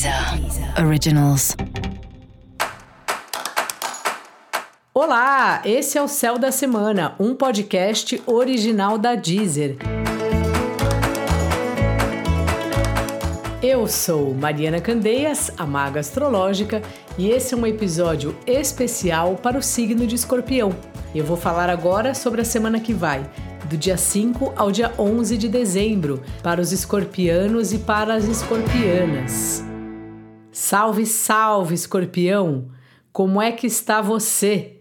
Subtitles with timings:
[0.00, 1.54] Deezer Originals.
[4.94, 9.76] Olá, esse é o Céu da Semana, um podcast original da Deezer.
[13.62, 16.80] Eu sou Mariana Candeias, a maga astrológica,
[17.18, 20.74] e esse é um episódio especial para o signo de Escorpião.
[21.14, 23.30] Eu vou falar agora sobre a semana que vai,
[23.68, 29.68] do dia 5 ao dia 11 de dezembro, para os escorpianos e para as escorpianas.
[30.70, 32.66] Salve, salve, escorpião!
[33.12, 34.76] Como é que está você?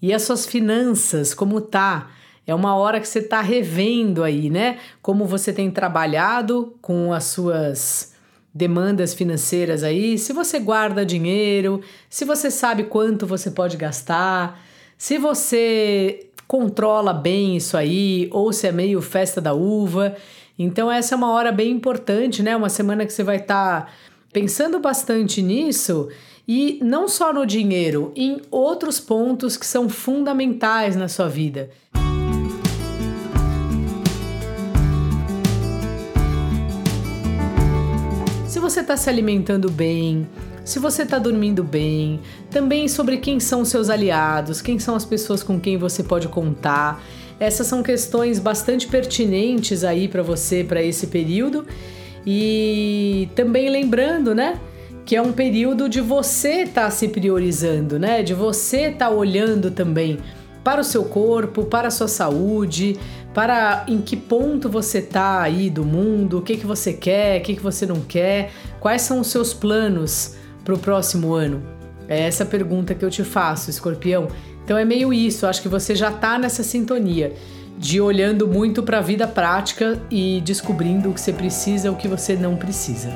[0.00, 2.12] E as suas finanças, como tá?
[2.46, 4.78] É uma hora que você está revendo aí, né?
[5.02, 8.14] Como você tem trabalhado com as suas
[8.54, 14.62] demandas financeiras aí, se você guarda dinheiro, se você sabe quanto você pode gastar,
[14.96, 20.14] se você controla bem isso aí, ou se é meio festa da uva.
[20.56, 22.54] Então, essa é uma hora bem importante, né?
[22.56, 23.92] Uma semana que você vai estar tá
[24.36, 26.10] pensando bastante nisso
[26.46, 31.70] e não só no dinheiro, em outros pontos que são fundamentais na sua vida.
[38.46, 40.28] Se você está se alimentando bem,
[40.62, 42.20] se você está dormindo bem,
[42.50, 47.02] também sobre quem são seus aliados, quem são as pessoas com quem você pode contar.
[47.40, 51.64] Essas são questões bastante pertinentes aí para você para esse período.
[52.26, 54.60] E também lembrando, né,
[55.04, 58.22] que é um período de você estar tá se priorizando, né?
[58.24, 60.18] De você estar tá olhando também
[60.64, 62.98] para o seu corpo, para a sua saúde,
[63.32, 67.44] para em que ponto você está aí do mundo, o que, que você quer, o
[67.44, 68.50] que, que você não quer,
[68.80, 70.34] quais são os seus planos
[70.64, 71.62] para o próximo ano.
[72.08, 74.26] É essa pergunta que eu te faço, escorpião.
[74.64, 77.32] Então é meio isso, acho que você já está nessa sintonia
[77.78, 82.08] de olhando muito para a vida prática e descobrindo o que você precisa o que
[82.08, 83.10] você não precisa.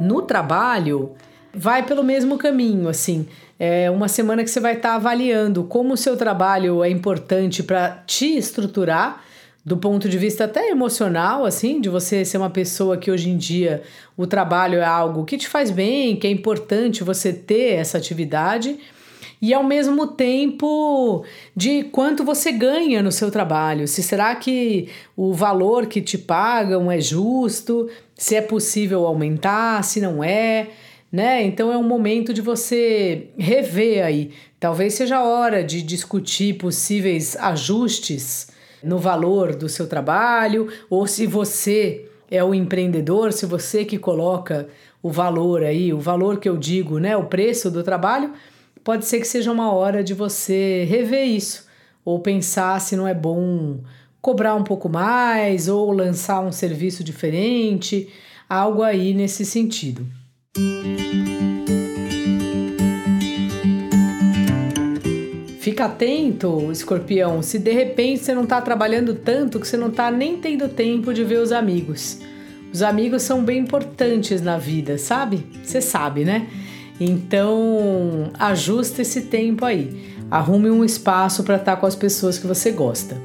[0.00, 1.14] No trabalho,
[1.52, 3.26] vai pelo mesmo caminho, assim.
[3.58, 7.62] É uma semana que você vai estar tá avaliando como o seu trabalho é importante
[7.62, 9.22] para te estruturar
[9.64, 13.36] do ponto de vista até emocional, assim, de você ser uma pessoa que hoje em
[13.36, 13.82] dia
[14.16, 18.78] o trabalho é algo que te faz bem, que é importante você ter essa atividade
[19.40, 21.24] e ao mesmo tempo
[21.54, 23.86] de quanto você ganha no seu trabalho.
[23.86, 30.00] Se será que o valor que te pagam é justo, se é possível aumentar, se
[30.00, 30.68] não é,
[31.10, 31.42] né?
[31.42, 34.32] Então é um momento de você rever aí.
[34.60, 38.48] Talvez seja a hora de discutir possíveis ajustes
[38.82, 44.68] no valor do seu trabalho, ou se você é o empreendedor, se você que coloca
[45.02, 48.32] o valor aí, o valor que eu digo, né, o preço do trabalho,
[48.88, 51.66] pode ser que seja uma hora de você rever isso
[52.02, 53.80] ou pensar se não é bom
[54.18, 58.08] cobrar um pouco mais ou lançar um serviço diferente,
[58.48, 60.06] algo aí nesse sentido.
[65.60, 70.10] Fica atento, escorpião, se de repente você não está trabalhando tanto que você não está
[70.10, 72.20] nem tendo tempo de ver os amigos.
[72.72, 75.46] Os amigos são bem importantes na vida, sabe?
[75.62, 76.48] Você sabe, né?
[77.00, 80.16] Então, ajuste esse tempo aí.
[80.30, 83.16] Arrume um espaço para estar tá com as pessoas que você gosta.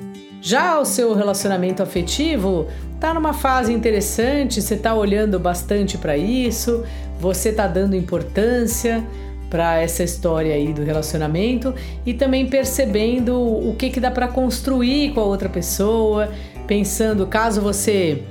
[0.41, 2.67] Já o seu relacionamento afetivo
[2.99, 6.83] tá numa fase interessante, você tá olhando bastante para isso,
[7.19, 9.03] você tá dando importância
[9.49, 11.73] para essa história aí do relacionamento
[12.05, 16.29] e também percebendo o que que dá para construir com a outra pessoa,
[16.67, 18.23] pensando caso você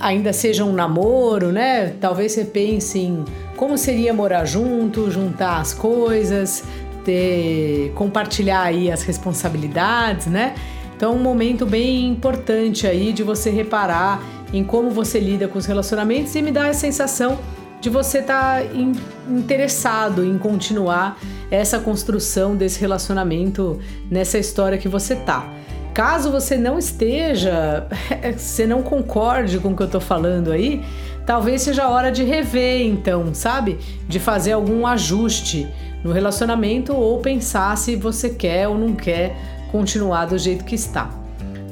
[0.00, 1.94] ainda seja um namoro, né?
[2.00, 3.24] Talvez você pense em
[3.64, 6.64] como seria morar junto, juntar as coisas,
[7.02, 10.54] ter, compartilhar aí as responsabilidades, né?
[10.94, 15.64] Então, um momento bem importante aí de você reparar em como você lida com os
[15.64, 17.38] relacionamentos e me dá a sensação
[17.80, 18.92] de você estar tá in,
[19.30, 21.18] interessado em continuar
[21.50, 25.50] essa construção desse relacionamento nessa história que você tá.
[25.94, 27.86] Caso você não esteja,
[28.36, 30.84] você não concorde com o que eu tô falando aí,
[31.26, 33.78] talvez seja a hora de rever, então, sabe?
[34.08, 35.66] De fazer algum ajuste
[36.02, 39.36] no relacionamento ou pensar se você quer ou não quer
[39.72, 41.10] continuar do jeito que está.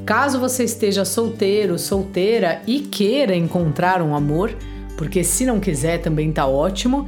[0.05, 4.53] Caso você esteja solteiro, solteira e queira encontrar um amor,
[4.97, 7.07] porque se não quiser também tá ótimo,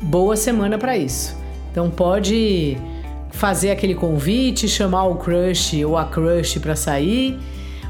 [0.00, 1.36] boa semana para isso.
[1.72, 2.76] Então pode
[3.30, 7.38] fazer aquele convite, chamar o crush ou a crush para sair,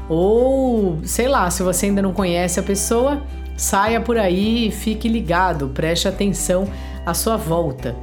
[0.09, 3.21] ou sei lá, se você ainda não conhece a pessoa,
[3.57, 6.69] Saia por aí e fique ligado, preste atenção
[7.03, 7.95] à sua volta.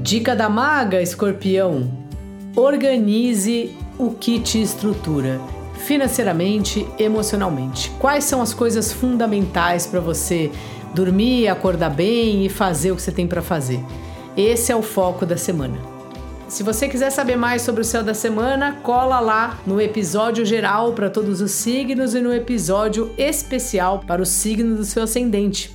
[0.00, 1.90] Dica da maga, escorpião:
[2.54, 5.40] organize o que te estrutura.
[5.76, 7.90] financeiramente, emocionalmente.
[7.98, 10.50] Quais são as coisas fundamentais para você
[10.94, 13.84] dormir, acordar bem e fazer o que você tem para fazer?
[14.34, 15.93] Esse é o foco da semana.
[16.54, 20.92] Se você quiser saber mais sobre o céu da semana, cola lá no episódio geral
[20.92, 25.74] para todos os signos e no episódio especial para o signo do seu ascendente.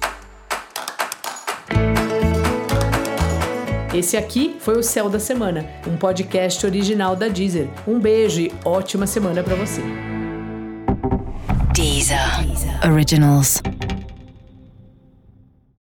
[3.94, 7.68] Esse aqui foi o Céu da Semana, um podcast original da Deezer.
[7.86, 9.82] Um beijo e ótima semana para você.
[11.74, 12.46] Deezer.
[12.46, 12.90] Deezer.
[12.90, 13.62] Originals.